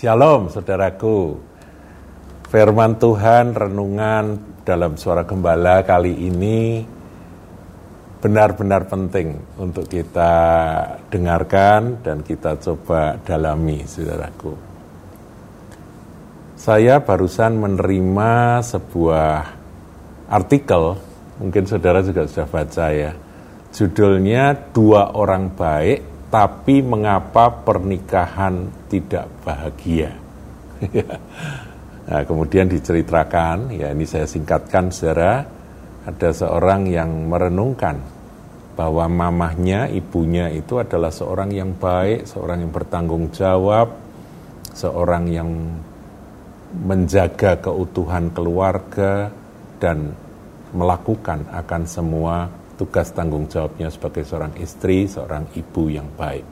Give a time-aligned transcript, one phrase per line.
[0.00, 1.36] Shalom saudaraku.
[2.48, 6.80] Firman Tuhan renungan dalam suara gembala kali ini
[8.16, 10.32] benar-benar penting untuk kita
[11.12, 14.56] dengarkan dan kita coba dalami saudaraku.
[16.56, 19.52] Saya barusan menerima sebuah
[20.32, 20.96] artikel,
[21.44, 23.12] mungkin saudara juga sudah baca ya.
[23.68, 30.14] Judulnya Dua Orang Baik tapi mengapa pernikahan tidak bahagia?
[32.06, 35.42] nah, kemudian diceritakan, ya ini saya singkatkan saudara,
[36.06, 37.98] ada seorang yang merenungkan
[38.78, 43.92] bahwa mamahnya, ibunya itu adalah seorang yang baik, seorang yang bertanggung jawab,
[44.72, 45.50] seorang yang
[46.70, 49.28] menjaga keutuhan keluarga
[49.82, 50.14] dan
[50.70, 52.46] melakukan akan semua
[52.80, 56.48] tugas tanggung jawabnya sebagai seorang istri, seorang ibu yang baik.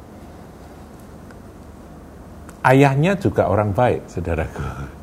[2.69, 4.61] Ayahnya juga orang baik, saudaraku.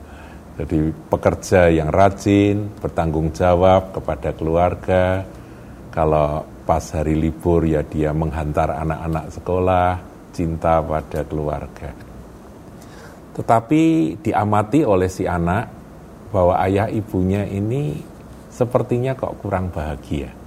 [0.62, 0.78] Jadi
[1.10, 5.26] pekerja yang rajin, bertanggung jawab kepada keluarga.
[5.90, 9.98] Kalau pas hari libur ya dia menghantar anak-anak sekolah,
[10.30, 11.90] cinta pada keluarga.
[13.34, 13.84] Tetapi
[14.22, 15.66] diamati oleh si anak
[16.30, 17.98] bahwa ayah ibunya ini
[18.54, 20.45] sepertinya kok kurang bahagia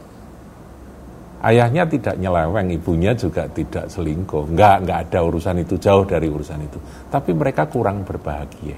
[1.38, 4.50] Ayahnya tidak nyeleweng, ibunya juga tidak selingkuh.
[4.50, 6.78] Enggak, enggak ada urusan itu, jauh dari urusan itu.
[7.06, 8.74] Tapi mereka kurang berbahagia.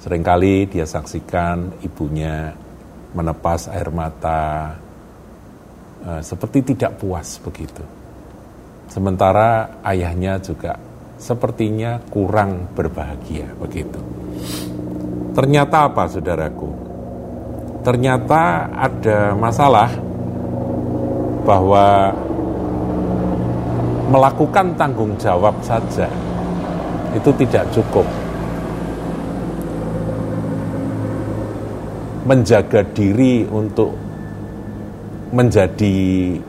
[0.00, 2.48] Seringkali dia saksikan ibunya
[3.12, 4.72] menepas air mata,
[6.00, 7.84] e, seperti tidak puas begitu.
[8.88, 10.80] Sementara ayahnya juga
[11.20, 14.00] sepertinya kurang berbahagia begitu.
[15.36, 16.70] Ternyata apa saudaraku?
[17.84, 20.05] Ternyata ada masalah
[21.46, 22.10] bahwa
[24.10, 26.10] melakukan tanggung jawab saja
[27.14, 28.06] itu tidak cukup.
[32.26, 33.94] Menjaga diri untuk
[35.30, 35.96] menjadi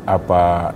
[0.09, 0.73] apa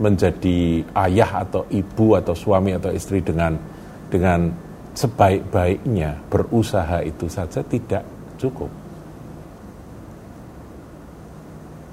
[0.00, 3.60] menjadi ayah atau ibu atau suami atau istri dengan
[4.08, 4.48] dengan
[4.96, 8.06] sebaik-baiknya berusaha itu saja tidak
[8.40, 8.87] cukup.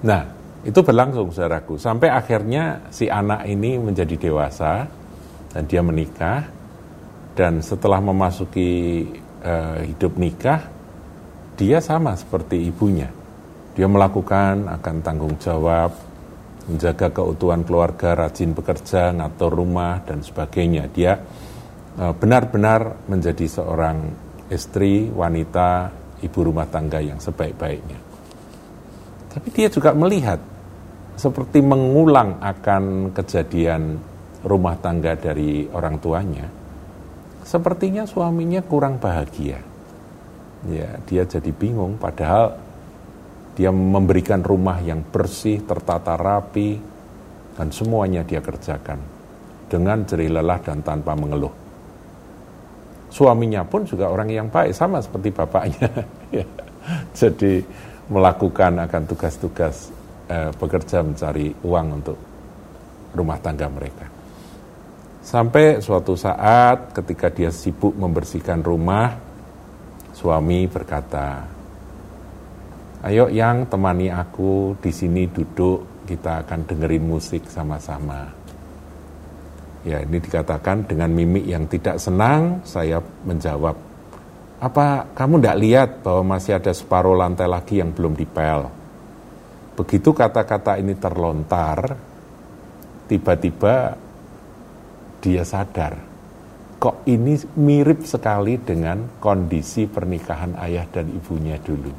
[0.06, 0.22] Nah,
[0.62, 1.82] itu berlangsung saudaraku.
[1.82, 4.86] Sampai akhirnya si anak ini menjadi dewasa
[5.50, 6.46] dan dia menikah.
[7.36, 9.04] Dan setelah memasuki
[9.44, 10.64] uh, hidup nikah,
[11.60, 13.12] dia sama seperti ibunya.
[13.76, 15.92] Dia melakukan akan tanggung jawab,
[16.72, 20.88] menjaga keutuhan keluarga, rajin bekerja, ngatur rumah, dan sebagainya.
[20.96, 21.20] Dia
[22.00, 23.98] eh, benar-benar menjadi seorang
[24.48, 25.92] istri, wanita,
[26.24, 28.15] ibu rumah tangga yang sebaik-baiknya.
[29.36, 30.40] Tapi dia juga melihat
[31.20, 34.00] seperti mengulang akan kejadian
[34.48, 36.48] rumah tangga dari orang tuanya.
[37.44, 39.60] Sepertinya suaminya kurang bahagia.
[40.66, 42.58] Ya, dia jadi bingung padahal
[43.60, 46.80] dia memberikan rumah yang bersih, tertata rapi
[47.56, 49.00] dan semuanya dia kerjakan
[49.72, 51.54] dengan jerih lelah dan tanpa mengeluh.
[53.12, 55.90] Suaminya pun juga orang yang baik sama seperti bapaknya.
[56.36, 56.44] Ya.
[57.16, 57.64] Jadi
[58.10, 59.90] melakukan akan tugas-tugas
[60.30, 62.18] eh, bekerja mencari uang untuk
[63.16, 64.06] rumah tangga mereka.
[65.26, 69.18] Sampai suatu saat ketika dia sibuk membersihkan rumah,
[70.14, 71.42] suami berkata,
[73.02, 78.30] "Ayo yang temani aku di sini duduk, kita akan dengerin musik sama-sama."
[79.86, 83.78] Ya, ini dikatakan dengan mimik yang tidak senang, saya menjawab,
[84.66, 88.66] apa kamu tidak lihat bahwa masih ada separuh lantai lagi yang belum dipel?
[89.78, 91.94] Begitu kata-kata ini terlontar,
[93.06, 93.94] tiba-tiba
[95.22, 95.94] dia sadar,
[96.82, 101.94] kok ini mirip sekali dengan kondisi pernikahan ayah dan ibunya dulu.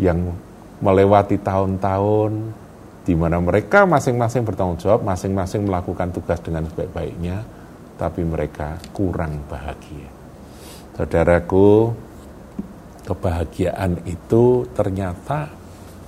[0.00, 0.32] Yang
[0.80, 2.32] melewati tahun-tahun,
[3.04, 7.44] di mana mereka masing-masing bertanggung jawab, masing-masing melakukan tugas dengan sebaik-baiknya,
[8.00, 10.15] tapi mereka kurang bahagia.
[10.96, 11.92] Saudaraku,
[13.04, 15.52] kebahagiaan itu ternyata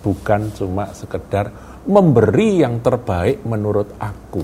[0.01, 1.53] bukan cuma sekedar
[1.85, 4.43] memberi yang terbaik menurut aku.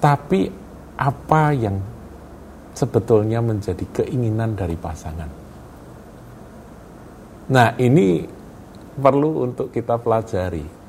[0.00, 0.48] Tapi
[0.96, 1.76] apa yang
[2.72, 5.28] sebetulnya menjadi keinginan dari pasangan.
[7.52, 8.24] Nah, ini
[8.96, 10.79] perlu untuk kita pelajari.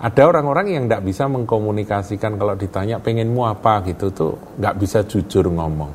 [0.00, 5.52] Ada orang-orang yang tidak bisa mengkomunikasikan kalau ditanya pengenmu apa gitu tuh nggak bisa jujur
[5.52, 5.92] ngomong.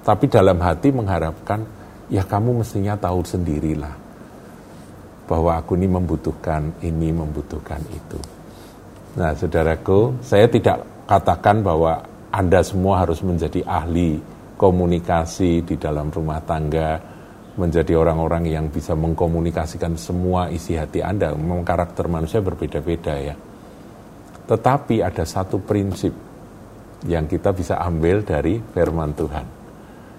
[0.00, 1.60] Tapi dalam hati mengharapkan
[2.08, 3.92] ya kamu mestinya tahu sendirilah
[5.28, 8.16] bahwa aku ini membutuhkan ini membutuhkan itu.
[9.20, 14.20] Nah, saudaraku, saya tidak katakan bahwa Anda semua harus menjadi ahli
[14.56, 17.15] komunikasi di dalam rumah tangga,
[17.56, 21.32] menjadi orang-orang yang bisa mengkomunikasikan semua isi hati Anda.
[21.32, 23.34] Memang karakter manusia berbeda-beda ya.
[24.46, 26.12] Tetapi ada satu prinsip
[27.08, 29.46] yang kita bisa ambil dari firman Tuhan.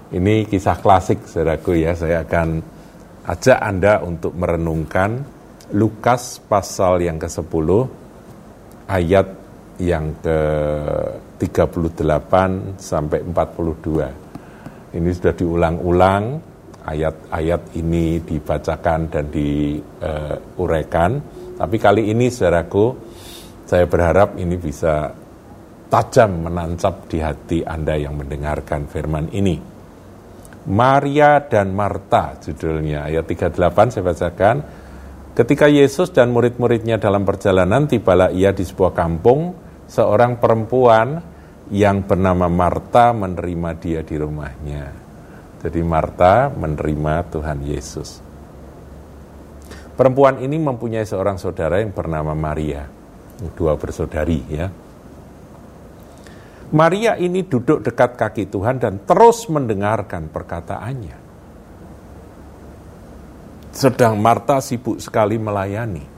[0.07, 1.94] Ini kisah klasik, saudaraku ya.
[1.94, 2.48] Saya akan
[3.28, 5.24] ajak Anda untuk merenungkan
[5.75, 7.68] Lukas pasal yang ke-10
[8.88, 9.28] ayat
[9.83, 12.33] yang ke-38
[12.80, 14.95] sampai 42.
[14.95, 16.24] Ini sudah diulang-ulang
[16.88, 21.12] ayat-ayat ini dibacakan dan diuraikan.
[21.60, 22.86] Tapi kali ini saudaraku,
[23.68, 25.12] saya berharap ini bisa
[25.92, 29.60] tajam menancap di hati Anda yang mendengarkan firman ini.
[30.68, 34.57] Maria dan Marta judulnya ayat 38 saya bacakan.
[35.31, 39.54] Ketika Yesus dan murid-muridnya dalam perjalanan tibalah ia di sebuah kampung,
[39.88, 41.24] seorang perempuan
[41.72, 45.06] yang bernama Marta menerima dia di rumahnya.
[45.68, 48.24] Jadi Marta menerima Tuhan Yesus.
[50.00, 52.88] Perempuan ini mempunyai seorang saudara yang bernama Maria.
[53.52, 54.72] Dua bersaudari ya.
[56.72, 61.19] Maria ini duduk dekat kaki Tuhan dan terus mendengarkan perkataannya.
[63.75, 66.16] Sedang Marta sibuk sekali melayani.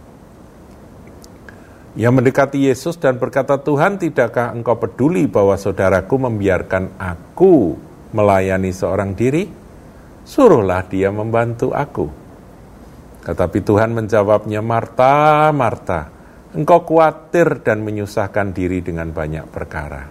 [1.98, 9.14] Ia mendekati Yesus dan berkata, Tuhan tidakkah engkau peduli bahwa saudaraku membiarkan aku melayani seorang
[9.14, 9.46] diri,
[10.26, 12.08] suruhlah dia membantu aku.
[13.26, 16.10] Tetapi Tuhan menjawabnya, Marta, Marta,
[16.56, 20.04] engkau khawatir dan menyusahkan diri dengan banyak perkara.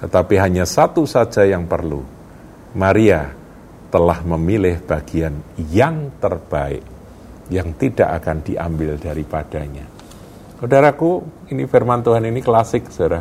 [0.00, 2.00] Tetapi hanya satu saja yang perlu.
[2.72, 3.28] Maria
[3.92, 6.80] telah memilih bagian yang terbaik,
[7.52, 9.84] yang tidak akan diambil daripadanya.
[10.56, 11.20] Saudaraku,
[11.52, 13.20] ini firman Tuhan ini klasik, saudara.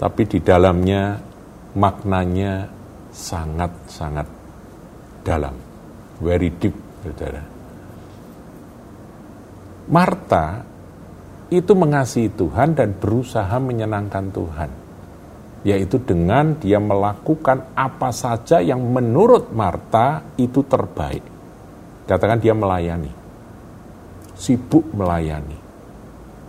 [0.00, 1.31] Tapi di dalamnya
[1.72, 2.68] maknanya
[3.12, 4.28] sangat-sangat
[5.24, 5.54] dalam,
[6.20, 6.74] very deep,
[7.04, 7.42] saudara.
[9.92, 10.64] Marta
[11.52, 14.70] itu mengasihi Tuhan dan berusaha menyenangkan Tuhan,
[15.68, 21.24] yaitu dengan dia melakukan apa saja yang menurut Marta itu terbaik.
[22.08, 23.12] Katakan dia melayani,
[24.36, 25.60] sibuk melayani.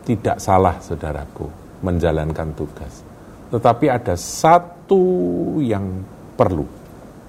[0.03, 1.47] Tidak salah, saudaraku,
[1.79, 2.99] menjalankan tugas.
[3.55, 4.72] Tetapi ada satu
[5.63, 6.03] yang
[6.35, 6.65] perlu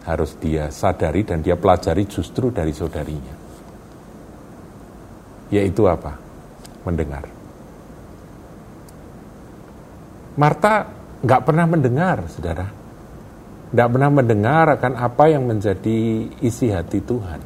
[0.04, 3.34] harus dia sadari dan dia pelajari justru dari saudarinya.
[5.48, 6.12] Yaitu apa?
[6.84, 7.24] Mendengar.
[10.34, 10.74] Marta
[11.24, 12.66] nggak pernah mendengar, saudara.
[13.74, 17.40] Nggak pernah mendengar akan apa yang menjadi isi hati Tuhan.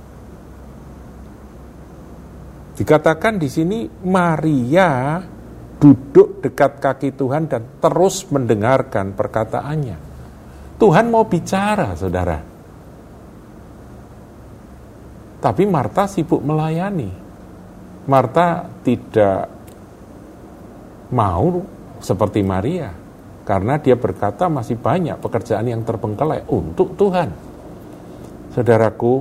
[2.78, 5.18] Dikatakan di sini Maria
[5.78, 9.96] duduk dekat kaki Tuhan dan terus mendengarkan perkataannya.
[10.78, 12.38] Tuhan mau bicara, saudara.
[15.38, 17.10] Tapi Marta sibuk melayani.
[18.10, 19.46] Marta tidak
[21.14, 21.62] mau
[22.02, 22.90] seperti Maria,
[23.46, 27.30] karena dia berkata masih banyak pekerjaan yang terbengkalai untuk Tuhan.
[28.54, 29.14] Saudaraku,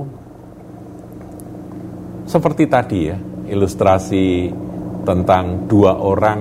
[2.26, 3.16] seperti tadi ya,
[3.50, 4.50] ilustrasi
[5.06, 6.40] tentang dua orang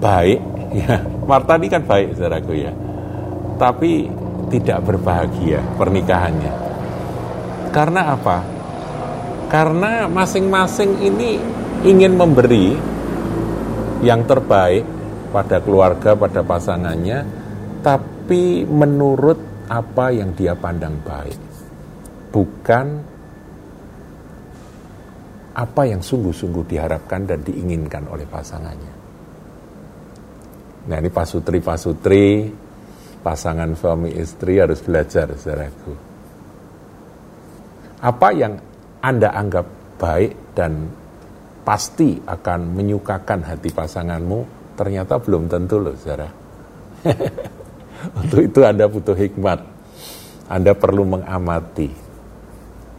[0.00, 0.40] baik.
[0.70, 2.70] Ya Marta ini kan baik saudaraku ya.
[3.58, 4.06] Tapi
[4.54, 6.54] tidak berbahagia pernikahannya.
[7.74, 8.38] Karena apa?
[9.50, 11.42] Karena masing-masing ini
[11.82, 12.78] ingin memberi
[14.06, 14.86] yang terbaik
[15.34, 17.26] pada keluarga pada pasangannya
[17.82, 21.38] tapi menurut apa yang dia pandang baik.
[22.30, 23.09] Bukan
[25.60, 28.94] apa yang sungguh-sungguh diharapkan dan diinginkan oleh pasangannya.
[30.88, 32.48] Nah ini pasutri-pasutri,
[33.20, 35.92] pasangan suami istri harus belajar, saudaraku.
[38.00, 38.56] Apa yang
[39.04, 39.66] Anda anggap
[40.00, 40.88] baik dan
[41.60, 46.28] pasti akan menyukakan hati pasanganmu, ternyata belum tentu loh, saudara.
[48.24, 49.60] Untuk itu Anda butuh hikmat.
[50.48, 51.92] Anda perlu mengamati.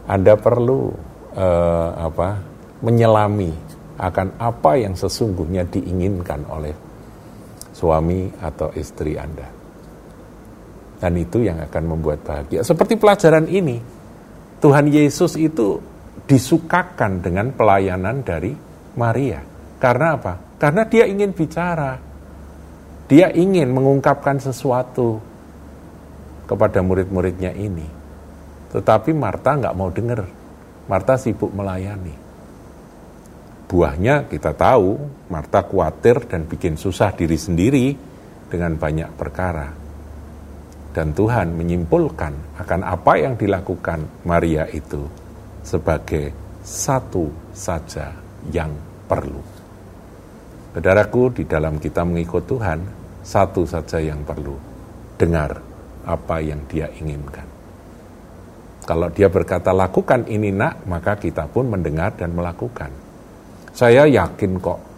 [0.06, 0.94] Anda perlu
[1.34, 2.51] uh, apa
[2.82, 3.50] menyelami
[4.02, 6.74] akan apa yang sesungguhnya diinginkan oleh
[7.72, 9.48] suami atau istri Anda.
[11.02, 12.62] Dan itu yang akan membuat bahagia.
[12.62, 13.78] Seperti pelajaran ini,
[14.62, 15.82] Tuhan Yesus itu
[16.26, 18.54] disukakan dengan pelayanan dari
[18.94, 19.42] Maria.
[19.82, 20.34] Karena apa?
[20.62, 21.98] Karena dia ingin bicara.
[23.10, 25.18] Dia ingin mengungkapkan sesuatu
[26.46, 27.86] kepada murid-muridnya ini.
[28.70, 30.22] Tetapi Marta nggak mau dengar
[30.86, 32.21] Marta sibuk melayani.
[33.72, 35.00] Buahnya kita tahu,
[35.32, 37.96] Marta khawatir dan bikin susah diri sendiri
[38.52, 39.72] dengan banyak perkara.
[40.92, 45.08] Dan Tuhan menyimpulkan akan apa yang dilakukan Maria itu
[45.64, 48.12] sebagai satu saja
[48.52, 48.76] yang
[49.08, 49.40] perlu.
[50.76, 52.78] Saudaraku, di dalam kita mengikut Tuhan,
[53.24, 54.52] satu saja yang perlu.
[55.16, 55.56] Dengar
[56.04, 57.48] apa yang dia inginkan.
[58.84, 63.11] Kalau dia berkata lakukan ini nak, maka kita pun mendengar dan melakukan.
[63.72, 64.92] Saya yakin kok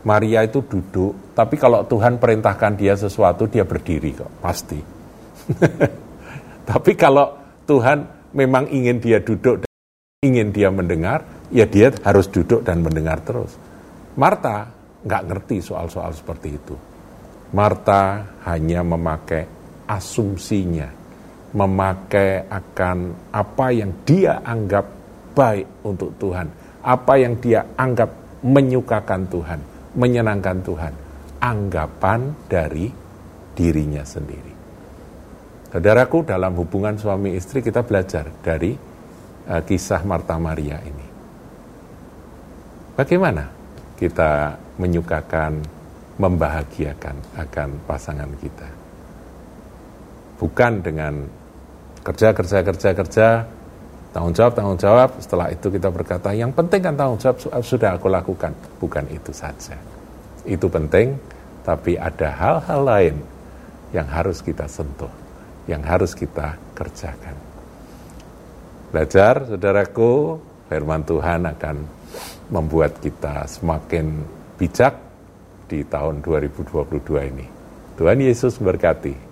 [0.00, 4.80] Maria itu duduk, tapi kalau Tuhan perintahkan dia sesuatu, dia berdiri kok, pasti.
[6.70, 7.36] tapi kalau
[7.68, 9.68] Tuhan memang ingin dia duduk,
[10.24, 13.60] ingin dia mendengar, ya dia harus duduk dan mendengar terus.
[14.16, 14.72] Marta
[15.04, 16.76] nggak ngerti soal-soal seperti itu.
[17.52, 19.44] Marta hanya memakai
[19.84, 20.88] asumsinya,
[21.52, 24.86] memakai akan apa yang dia anggap
[25.36, 26.48] baik untuk Tuhan,
[26.80, 29.60] apa yang dia anggap menyukakan Tuhan,
[29.96, 30.94] menyenangkan Tuhan,
[31.40, 32.88] anggapan dari
[33.56, 34.54] dirinya sendiri.
[35.70, 38.74] Saudaraku, dalam hubungan suami istri kita belajar dari
[39.46, 41.06] uh, kisah Marta Maria ini.
[42.98, 43.46] Bagaimana
[43.94, 45.62] kita menyukakan,
[46.18, 48.80] membahagiakan akan pasangan kita?
[50.40, 51.28] bukan dengan
[52.00, 53.28] kerja kerja kerja kerja
[54.10, 55.10] tanggung jawab tanggung jawab.
[55.18, 58.52] Setelah itu kita berkata yang penting kan tanggung jawab sudah aku lakukan.
[58.78, 59.78] Bukan itu saja.
[60.46, 61.18] Itu penting
[61.62, 63.16] tapi ada hal-hal lain
[63.92, 65.10] yang harus kita sentuh
[65.68, 67.36] yang harus kita kerjakan.
[68.90, 71.76] Belajar saudaraku firman Tuhan akan
[72.50, 74.26] membuat kita semakin
[74.58, 74.98] bijak
[75.70, 77.46] di tahun 2022 ini.
[77.94, 79.29] Tuhan Yesus berkati